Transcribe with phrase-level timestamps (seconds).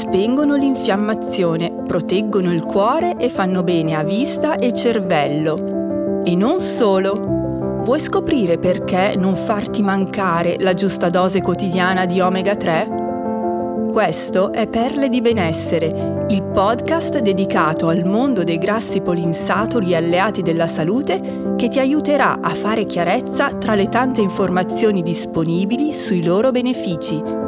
[0.00, 6.22] spengono l'infiammazione, proteggono il cuore e fanno bene a vista e cervello.
[6.24, 7.82] E non solo.
[7.84, 13.88] Vuoi scoprire perché non farti mancare la giusta dose quotidiana di omega 3?
[13.92, 20.66] Questo è Perle di Benessere, il podcast dedicato al mondo dei grassi polinsaturi alleati della
[20.66, 27.39] salute che ti aiuterà a fare chiarezza tra le tante informazioni disponibili sui loro benefici.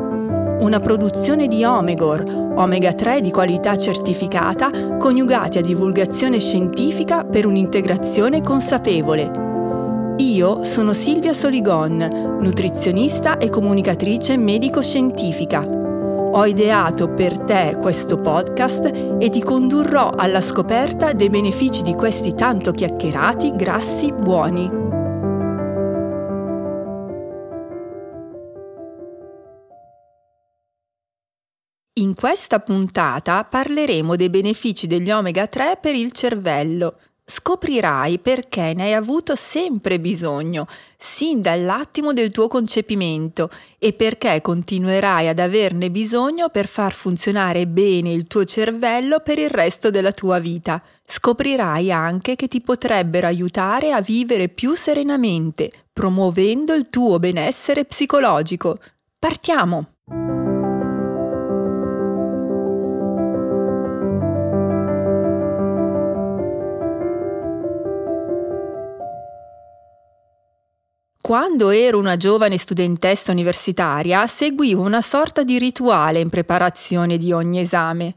[0.63, 8.43] Una produzione di Omegor, omega 3 di qualità certificata, coniugati a divulgazione scientifica per un'integrazione
[8.43, 10.15] consapevole.
[10.19, 15.81] Io sono Silvia Soligon, nutrizionista e comunicatrice medico-scientifica
[16.35, 22.35] ho ideato per te questo podcast e ti condurrò alla scoperta dei benefici di questi
[22.35, 24.82] tanto chiacchierati grassi buoni.
[32.03, 38.83] In questa puntata parleremo dei benefici degli omega 3 per il cervello scoprirai perché ne
[38.83, 40.67] hai avuto sempre bisogno,
[40.99, 48.13] sin dall'attimo del tuo concepimento, e perché continuerai ad averne bisogno per far funzionare bene
[48.13, 50.83] il tuo cervello per il resto della tua vita.
[51.07, 58.77] Scoprirai anche che ti potrebbero aiutare a vivere più serenamente, promuovendo il tuo benessere psicologico.
[59.19, 60.42] Partiamo!
[71.23, 77.61] Quando ero una giovane studentessa universitaria, seguivo una sorta di rituale in preparazione di ogni
[77.61, 78.15] esame.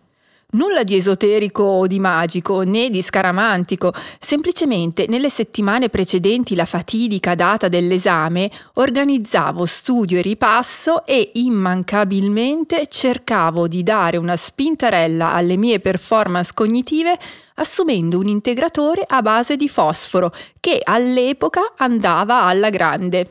[0.56, 7.36] Nulla di esoterico o di magico, né di scaramantico, semplicemente nelle settimane precedenti la fatidica
[7.36, 15.82] data dell'esame organizzavo studio e ripasso e immancabilmente cercavo di dare una spintarella alle mie
[15.82, 17.20] performance cognitive
[17.56, 23.30] assumendo un integratore a base di fosforo che all'epoca andava alla grande.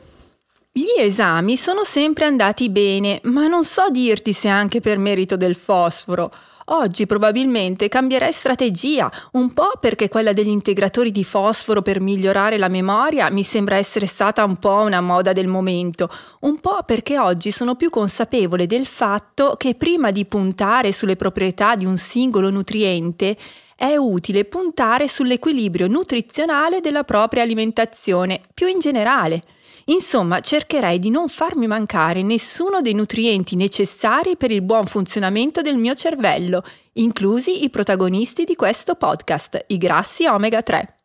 [0.71, 5.55] Gli esami sono sempre andati bene, ma non so dirti se anche per merito del
[5.55, 6.29] fosforo.
[6.69, 12.69] Oggi probabilmente cambierei strategia, un po' perché quella degli integratori di fosforo per migliorare la
[12.69, 16.09] memoria mi sembra essere stata un po' una moda del momento,
[16.39, 21.75] un po' perché oggi sono più consapevole del fatto che prima di puntare sulle proprietà
[21.75, 23.37] di un singolo nutriente
[23.75, 29.43] è utile puntare sull'equilibrio nutrizionale della propria alimentazione, più in generale.
[29.87, 35.75] Insomma, cercherei di non farmi mancare nessuno dei nutrienti necessari per il buon funzionamento del
[35.75, 36.63] mio cervello,
[36.93, 40.95] inclusi i protagonisti di questo podcast, i grassi omega 3.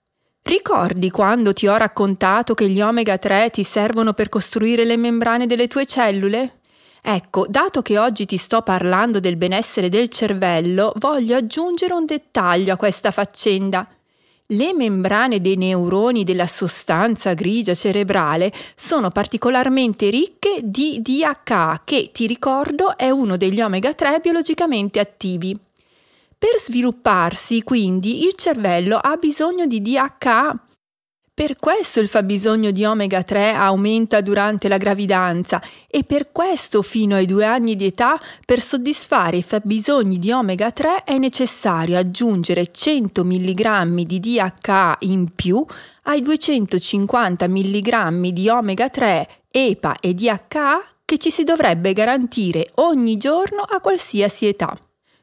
[0.42, 5.46] Ricordi quando ti ho raccontato che gli omega 3 ti servono per costruire le membrane
[5.46, 6.60] delle tue cellule?
[7.02, 12.72] Ecco, dato che oggi ti sto parlando del benessere del cervello, voglio aggiungere un dettaglio
[12.72, 13.86] a questa faccenda.
[14.52, 22.26] Le membrane dei neuroni della sostanza grigia cerebrale sono particolarmente ricche di DHA, che ti
[22.26, 25.56] ricordo è uno degli omega 3 biologicamente attivi.
[26.36, 30.58] Per svilupparsi, quindi, il cervello ha bisogno di DHA
[31.40, 37.14] per questo il fabbisogno di omega 3 aumenta durante la gravidanza e per questo fino
[37.14, 42.70] ai due anni di età per soddisfare i fabbisogni di omega 3 è necessario aggiungere
[42.70, 45.64] 100 mg di DHA in più
[46.02, 53.16] ai 250 mg di omega 3, EPA e DHA che ci si dovrebbe garantire ogni
[53.16, 54.76] giorno a qualsiasi età.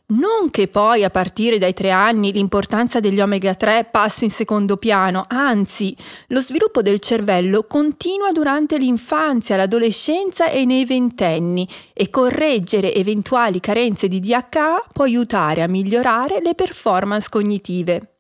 [0.10, 4.78] Non che poi a partire dai tre anni l'importanza degli omega 3 passi in secondo
[4.78, 5.94] piano, anzi,
[6.28, 14.08] lo sviluppo del cervello continua durante l'infanzia, l'adolescenza e nei ventenni e correggere eventuali carenze
[14.08, 18.17] di DHA può aiutare a migliorare le performance cognitive.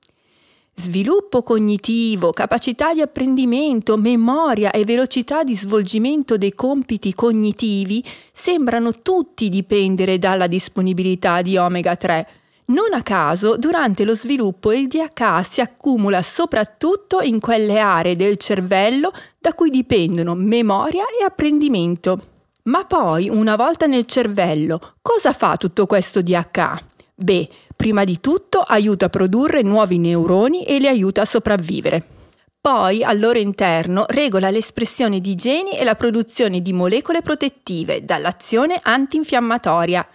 [0.79, 9.49] Sviluppo cognitivo, capacità di apprendimento, memoria e velocità di svolgimento dei compiti cognitivi sembrano tutti
[9.49, 12.27] dipendere dalla disponibilità di omega 3.
[12.65, 18.37] Non a caso, durante lo sviluppo il DHA si accumula soprattutto in quelle aree del
[18.37, 22.19] cervello da cui dipendono memoria e apprendimento.
[22.63, 26.79] Ma poi, una volta nel cervello, cosa fa tutto questo DHA?
[27.15, 32.15] Beh, prima di tutto aiuta a produrre nuovi neuroni e li aiuta a sopravvivere.
[32.59, 38.77] Poi, al loro interno, regola l'espressione di geni e la produzione di molecole protettive dall'azione
[38.81, 40.05] antinfiammatoria.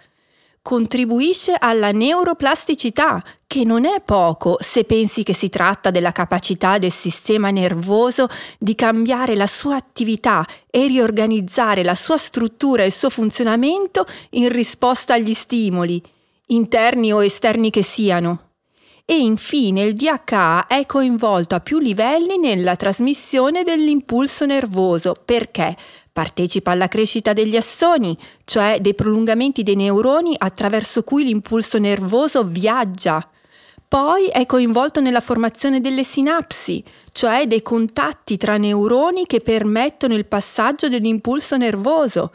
[0.61, 6.91] Contribuisce alla neuroplasticità, che non è poco se pensi che si tratta della capacità del
[6.91, 8.27] sistema nervoso
[8.59, 14.49] di cambiare la sua attività e riorganizzare la sua struttura e il suo funzionamento in
[14.49, 16.01] risposta agli stimoli
[16.47, 18.51] interni o esterni che siano.
[19.05, 25.75] E infine il DHA è coinvolto a più livelli nella trasmissione dell'impulso nervoso perché
[26.11, 33.27] partecipa alla crescita degli assoni, cioè dei prolungamenti dei neuroni attraverso cui l'impulso nervoso viaggia.
[33.85, 40.25] Poi è coinvolto nella formazione delle sinapsi, cioè dei contatti tra neuroni che permettono il
[40.25, 42.31] passaggio dell'impulso nervoso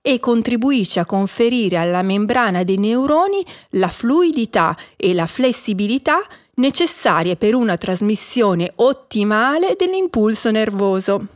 [0.00, 7.54] e contribuisce a conferire alla membrana dei neuroni la fluidità e la flessibilità necessarie per
[7.54, 11.26] una trasmissione ottimale dell'impulso nervoso.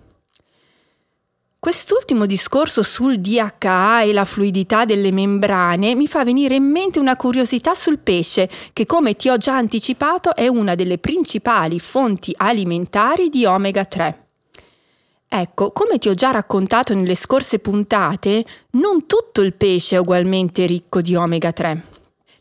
[1.58, 7.14] Quest'ultimo discorso sul DHA e la fluidità delle membrane mi fa venire in mente una
[7.14, 13.28] curiosità sul pesce, che come ti ho già anticipato è una delle principali fonti alimentari
[13.28, 14.21] di omega 3.
[15.34, 20.66] Ecco, come ti ho già raccontato nelle scorse puntate, non tutto il pesce è ugualmente
[20.66, 21.84] ricco di omega 3.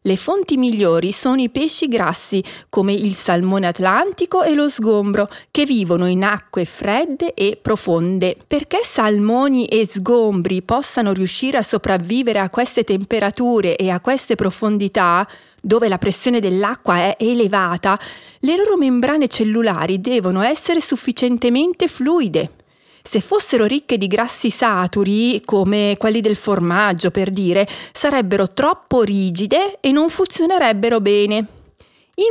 [0.01, 5.63] Le fonti migliori sono i pesci grassi, come il salmone atlantico e lo sgombro, che
[5.63, 8.35] vivono in acque fredde e profonde.
[8.45, 15.25] Perché salmoni e sgombri possano riuscire a sopravvivere a queste temperature e a queste profondità,
[15.61, 17.97] dove la pressione dell'acqua è elevata,
[18.39, 22.55] le loro membrane cellulari devono essere sufficientemente fluide.
[23.03, 29.77] Se fossero ricche di grassi saturi, come quelli del formaggio per dire, sarebbero troppo rigide
[29.79, 31.47] e non funzionerebbero bene.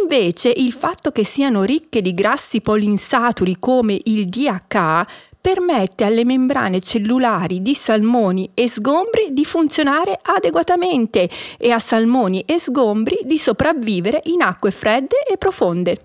[0.03, 5.07] Invece il fatto che siano ricche di grassi polinsaturi come il DHA
[5.41, 12.59] permette alle membrane cellulari di salmoni e sgombri di funzionare adeguatamente e a salmoni e
[12.59, 16.05] sgombri di sopravvivere in acque fredde e profonde.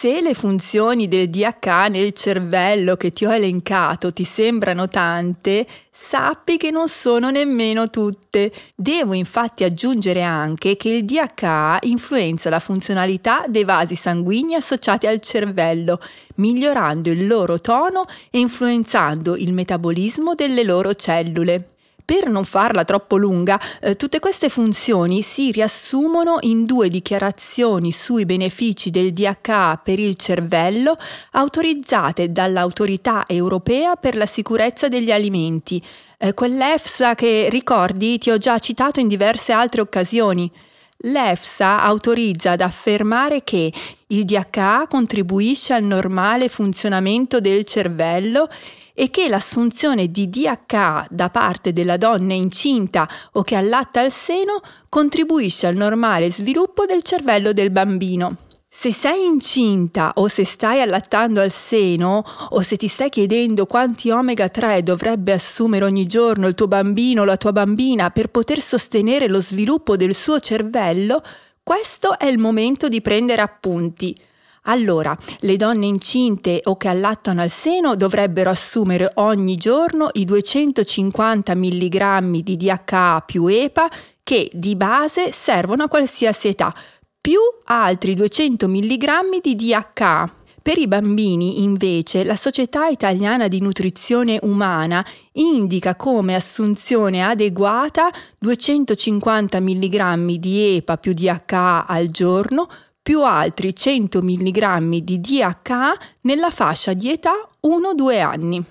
[0.00, 6.56] Se le funzioni del DH nel cervello che ti ho elencato ti sembrano tante, sappi
[6.56, 8.52] che non sono nemmeno tutte.
[8.76, 15.18] Devo infatti aggiungere anche che il DH influenza la funzionalità dei vasi sanguigni associati al
[15.18, 15.98] cervello,
[16.36, 21.70] migliorando il loro tono e influenzando il metabolismo delle loro cellule.
[22.08, 28.24] Per non farla troppo lunga, eh, tutte queste funzioni si riassumono in due dichiarazioni sui
[28.24, 30.96] benefici del DHA per il cervello
[31.32, 35.84] autorizzate dall'Autorità europea per la sicurezza degli alimenti,
[36.16, 40.50] eh, quell'EFSA che ricordi ti ho già citato in diverse altre occasioni.
[41.00, 43.70] L'EFSA autorizza ad affermare che
[44.06, 48.48] il DHA contribuisce al normale funzionamento del cervello
[49.00, 54.60] e che l'assunzione di DHA da parte della donna incinta o che allatta al seno
[54.88, 58.38] contribuisce al normale sviluppo del cervello del bambino.
[58.68, 64.10] Se sei incinta o se stai allattando al seno o se ti stai chiedendo quanti
[64.10, 68.60] omega 3 dovrebbe assumere ogni giorno il tuo bambino o la tua bambina per poter
[68.60, 71.22] sostenere lo sviluppo del suo cervello,
[71.62, 74.26] questo è il momento di prendere appunti.
[74.68, 81.54] Allora, le donne incinte o che allattano al seno dovrebbero assumere ogni giorno i 250
[81.54, 83.88] mg di DHA più EPA
[84.22, 86.74] che di base servono a qualsiasi età,
[87.18, 90.32] più altri 200 mg di DHA.
[90.60, 99.60] Per i bambini, invece, la Società Italiana di Nutrizione Umana indica come assunzione adeguata 250
[99.60, 102.68] mg di EPA più DHA al giorno
[103.08, 107.32] più altri 100 mg di DHA nella fascia di età
[107.66, 108.62] 1-2 anni.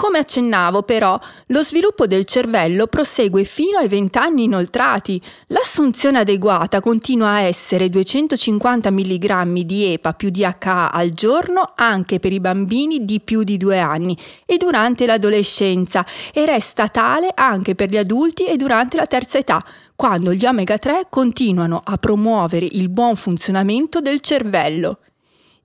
[0.00, 5.20] Come accennavo però, lo sviluppo del cervello prosegue fino ai 20 anni inoltrati.
[5.48, 12.32] L'assunzione adeguata continua a essere 250 mg di EPA più DHA al giorno anche per
[12.32, 14.16] i bambini di più di 2 anni
[14.46, 19.62] e durante l'adolescenza e resta tale anche per gli adulti e durante la terza età,
[19.94, 25.00] quando gli omega 3 continuano a promuovere il buon funzionamento del cervello,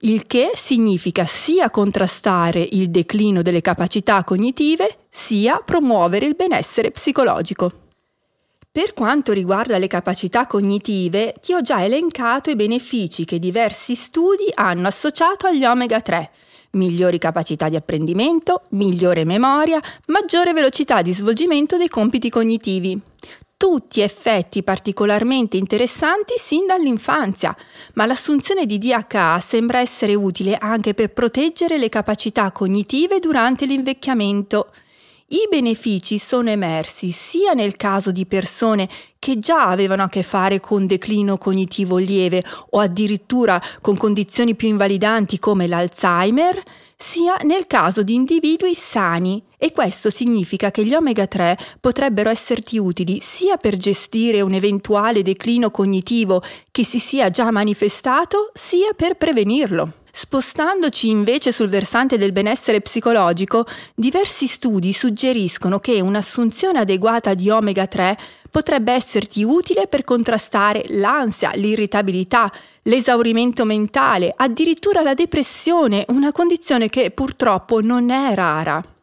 [0.06, 7.72] il che significa sia contrastare il declino delle capacità cognitive, sia promuovere il benessere psicologico.
[8.72, 14.52] Per quanto riguarda le capacità cognitive, ti ho già elencato i benefici che diversi studi
[14.54, 16.30] hanno associato agli omega 3
[16.76, 23.02] migliori capacità di apprendimento, migliore memoria, maggiore velocità di svolgimento dei compiti cognitivi
[23.58, 27.56] tutti effetti particolarmente interessanti sin dall'infanzia,
[27.94, 34.72] ma l'assunzione di DHA sembra essere utile anche per proteggere le capacità cognitive durante l'invecchiamento.
[35.28, 40.60] I benefici sono emersi sia nel caso di persone che già avevano a che fare
[40.60, 46.62] con declino cognitivo lieve o addirittura con condizioni più invalidanti come l'Alzheimer,
[46.96, 52.78] sia nel caso di individui sani e questo significa che gli omega 3 potrebbero esserti
[52.78, 59.16] utili sia per gestire un eventuale declino cognitivo che si sia già manifestato, sia per
[59.16, 59.94] prevenirlo.
[60.12, 67.88] Spostandoci invece sul versante del benessere psicologico, diversi studi suggeriscono che un'assunzione adeguata di omega
[67.88, 68.20] 3
[68.52, 72.54] potrebbe esserti utile per contrastare l'ansia, l'irritabilità,
[72.84, 78.94] l'esaurimento mentale, addirittura la depressione, una condizione che purtroppo non è rara.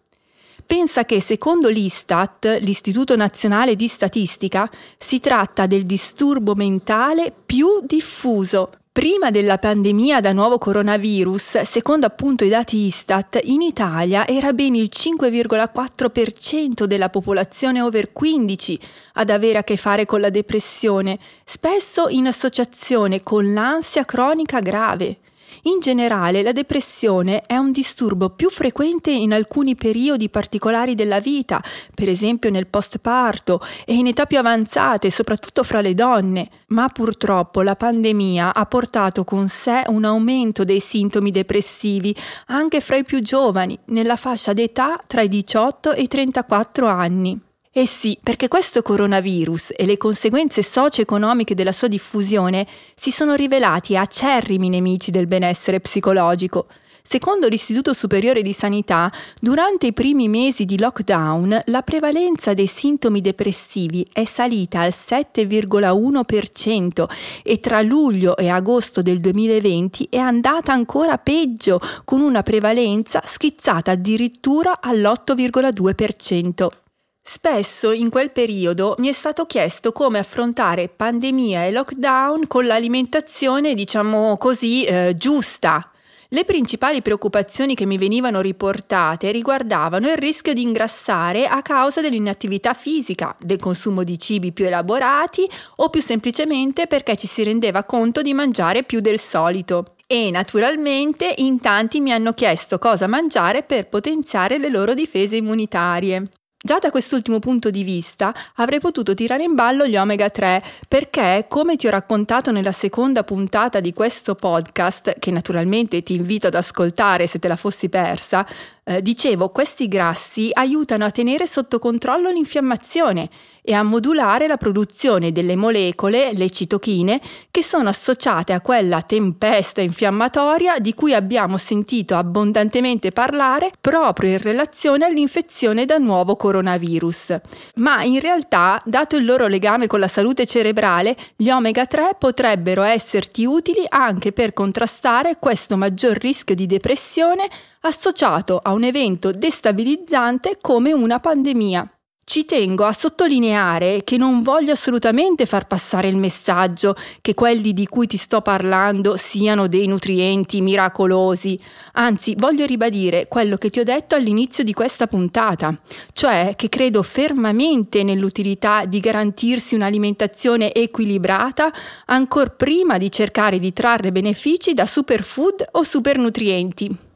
[0.64, 8.70] Pensa che secondo l'Istat, l'Istituto Nazionale di Statistica, si tratta del disturbo mentale più diffuso,
[8.92, 14.74] Prima della pandemia da nuovo coronavirus, secondo appunto i dati Istat, in Italia era ben
[14.74, 18.78] il 5,4% della popolazione over 15
[19.14, 25.20] ad avere a che fare con la depressione, spesso in associazione con l'ansia cronica grave.
[25.62, 31.62] In generale la depressione è un disturbo più frequente in alcuni periodi particolari della vita,
[31.94, 37.62] per esempio nel postparto e in età più avanzate, soprattutto fra le donne, ma purtroppo
[37.62, 42.14] la pandemia ha portato con sé un aumento dei sintomi depressivi
[42.46, 47.40] anche fra i più giovani, nella fascia d'età tra i 18 e i 34 anni.
[47.74, 53.96] Eh sì, perché questo coronavirus e le conseguenze socio-economiche della sua diffusione si sono rivelati
[53.96, 56.66] acerrimi nemici del benessere psicologico.
[57.02, 59.10] Secondo l'Istituto Superiore di Sanità,
[59.40, 67.08] durante i primi mesi di lockdown la prevalenza dei sintomi depressivi è salita al 7,1%
[67.42, 73.92] e tra luglio e agosto del 2020 è andata ancora peggio, con una prevalenza schizzata
[73.92, 76.80] addirittura all'8,2%.
[77.24, 83.74] Spesso in quel periodo mi è stato chiesto come affrontare pandemia e lockdown con l'alimentazione,
[83.74, 85.86] diciamo così, eh, giusta.
[86.28, 92.72] Le principali preoccupazioni che mi venivano riportate riguardavano il rischio di ingrassare a causa dell'inattività
[92.72, 98.22] fisica, del consumo di cibi più elaborati o più semplicemente perché ci si rendeva conto
[98.22, 99.94] di mangiare più del solito.
[100.06, 106.30] E naturalmente in tanti mi hanno chiesto cosa mangiare per potenziare le loro difese immunitarie.
[106.64, 111.46] Già da quest'ultimo punto di vista avrei potuto tirare in ballo gli omega 3 perché,
[111.48, 116.54] come ti ho raccontato nella seconda puntata di questo podcast, che naturalmente ti invito ad
[116.54, 118.46] ascoltare se te la fossi persa,
[118.84, 123.28] eh, dicevo, questi grassi aiutano a tenere sotto controllo l'infiammazione
[123.64, 127.20] e a modulare la produzione delle molecole, le citochine,
[127.52, 134.38] che sono associate a quella tempesta infiammatoria di cui abbiamo sentito abbondantemente parlare proprio in
[134.38, 137.36] relazione all'infezione da nuovo coronavirus.
[137.76, 142.82] Ma in realtà, dato il loro legame con la salute cerebrale, gli omega 3 potrebbero
[142.82, 147.48] esserti utili anche per contrastare questo maggior rischio di depressione
[147.82, 151.88] associato a un evento destabilizzante come una pandemia.
[152.24, 157.88] Ci tengo a sottolineare che non voglio assolutamente far passare il messaggio che quelli di
[157.88, 161.58] cui ti sto parlando siano dei nutrienti miracolosi,
[161.94, 165.76] anzi voglio ribadire quello che ti ho detto all'inizio di questa puntata,
[166.12, 171.72] cioè che credo fermamente nell'utilità di garantirsi un'alimentazione equilibrata
[172.06, 177.10] ancor prima di cercare di trarre benefici da superfood o supernutrienti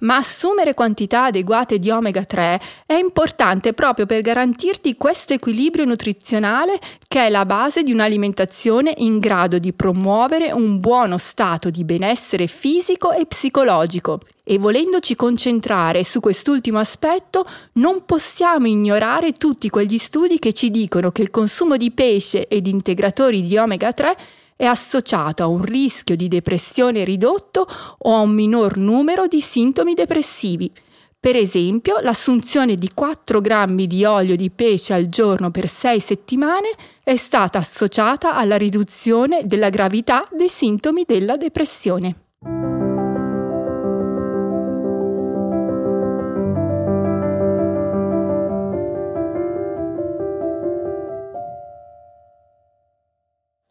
[0.00, 6.78] ma assumere quantità adeguate di omega 3 è importante proprio per garantirti questo equilibrio nutrizionale
[7.08, 12.46] che è la base di un'alimentazione in grado di promuovere un buono stato di benessere
[12.46, 14.20] fisico e psicologico.
[14.44, 21.10] E volendoci concentrare su quest'ultimo aspetto, non possiamo ignorare tutti quegli studi che ci dicono
[21.10, 24.16] che il consumo di pesce e di integratori di omega 3
[24.58, 27.64] è associato a un rischio di depressione ridotto
[27.96, 30.68] o a un minor numero di sintomi depressivi.
[31.20, 36.70] Per esempio, l'assunzione di 4 grammi di olio di pesce al giorno per 6 settimane
[37.04, 42.77] è stata associata alla riduzione della gravità dei sintomi della depressione.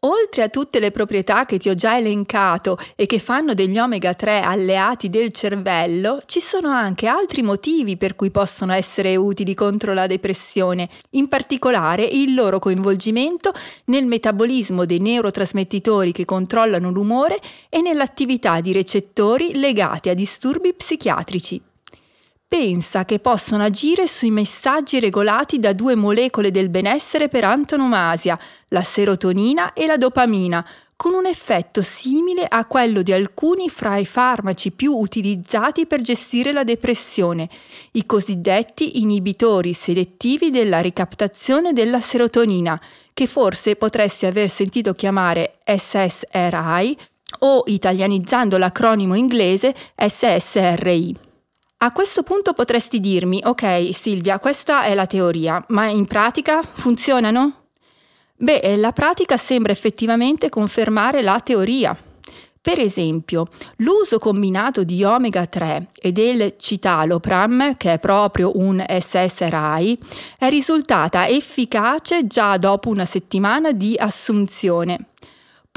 [0.08, 4.14] Oltre a tutte le proprietà che ti ho già elencato e che fanno degli omega
[4.14, 9.92] 3 alleati del cervello, ci sono anche altri motivi per cui possono essere utili contro
[9.92, 13.52] la depressione, in particolare il loro coinvolgimento
[13.86, 17.38] nel metabolismo dei neurotrasmettitori che controllano l'umore
[17.68, 21.67] e nell'attività di recettori legati a disturbi psichiatrici.
[22.48, 28.38] Pensa che possono agire sui messaggi regolati da due molecole del benessere per antonomasia,
[28.68, 34.06] la serotonina e la dopamina, con un effetto simile a quello di alcuni fra i
[34.06, 37.48] farmaci più utilizzati per gestire la depressione,
[37.92, 42.80] i cosiddetti inibitori selettivi della ricaptazione della serotonina,
[43.12, 46.98] che forse potresti aver sentito chiamare SSRI
[47.40, 51.27] o italianizzando l'acronimo inglese SSRI.
[51.80, 57.66] A questo punto potresti dirmi, ok Silvia, questa è la teoria, ma in pratica funzionano?
[58.36, 61.96] Beh, la pratica sembra effettivamente confermare la teoria.
[62.60, 69.98] Per esempio, l'uso combinato di omega 3 e del citalopram, che è proprio un SSRI,
[70.36, 75.10] è risultata efficace già dopo una settimana di assunzione.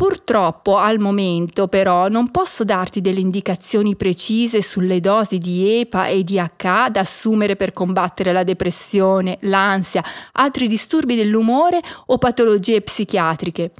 [0.01, 6.23] Purtroppo al momento però non posso darti delle indicazioni precise sulle dosi di EPA e
[6.23, 13.73] di da assumere per combattere la depressione, l'ansia, altri disturbi dell'umore o patologie psichiatriche.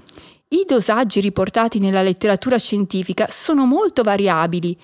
[0.49, 4.77] I dosaggi riportati nella letteratura scientifica sono molto variabili.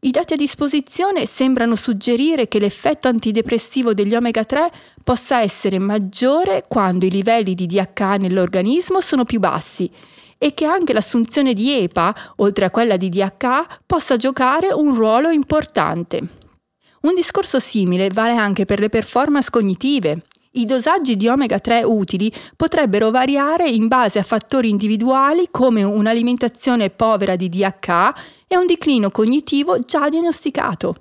[0.00, 4.70] I dati a disposizione sembrano suggerire che l'effetto antidepressivo degli omega 3
[5.02, 9.90] possa essere maggiore quando i livelli di DH nell'organismo sono più bassi
[10.42, 13.46] e che anche l'assunzione di EPA, oltre a quella di DH,
[13.86, 16.18] possa giocare un ruolo importante.
[17.02, 20.20] Un discorso simile vale anche per le performance cognitive.
[20.54, 26.90] I dosaggi di omega 3 utili potrebbero variare in base a fattori individuali come un'alimentazione
[26.90, 28.12] povera di DH
[28.48, 30.96] e un declino cognitivo già diagnosticato.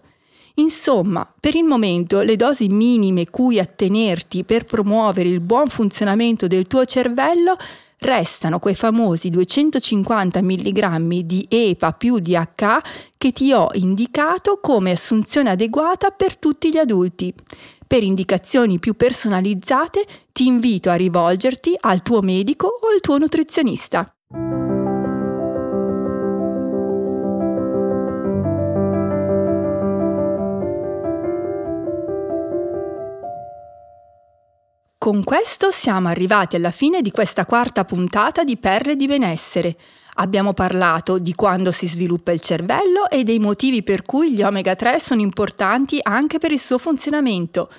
[0.56, 6.68] Insomma, per il momento le dosi minime cui attenerti per promuovere il buon funzionamento del
[6.68, 7.58] tuo cervello
[8.02, 12.82] restano quei famosi 250 mg di EPA più DH
[13.18, 17.34] che ti ho indicato come assunzione adeguata per tutti gli adulti.
[17.86, 24.12] Per indicazioni più personalizzate ti invito a rivolgerti al tuo medico o al tuo nutrizionista.
[35.02, 39.76] Con questo siamo arrivati alla fine di questa quarta puntata di Perle di benessere.
[40.18, 44.76] Abbiamo parlato di quando si sviluppa il cervello e dei motivi per cui gli omega
[44.76, 47.72] 3 sono importanti anche per il suo funzionamento.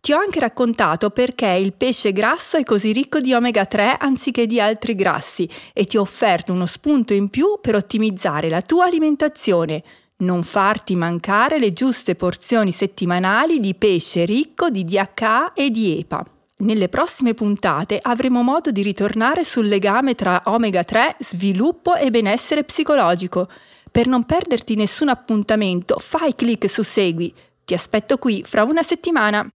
[0.00, 4.46] Ti ho anche raccontato perché il pesce grasso è così ricco di omega 3 anziché
[4.46, 8.84] di altri grassi e ti ho offerto uno spunto in più per ottimizzare la tua
[8.84, 9.82] alimentazione.
[10.18, 16.32] Non farti mancare le giuste porzioni settimanali di pesce ricco di DHA e di EPA.
[16.58, 22.64] Nelle prossime puntate avremo modo di ritornare sul legame tra omega 3, sviluppo e benessere
[22.64, 23.46] psicologico.
[23.90, 27.34] Per non perderti nessun appuntamento, fai clic su Segui.
[27.62, 29.46] Ti aspetto qui fra una settimana.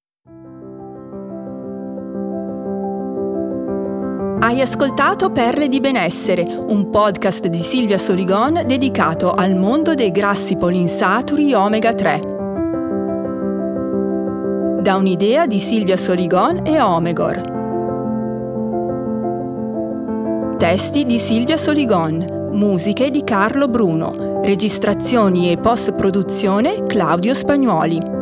[4.41, 10.55] Hai ascoltato Perle di benessere, un podcast di Silvia Soligon dedicato al mondo dei grassi
[10.55, 12.30] polinsaturi omega 3
[14.81, 17.59] da un'idea di Silvia Soligon e Omegor.
[20.57, 28.20] Testi di Silvia Soligon, musiche di Carlo Bruno, registrazioni e post-produzione Claudio Spagnuoli.